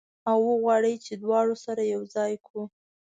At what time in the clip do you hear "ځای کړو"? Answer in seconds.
2.15-2.63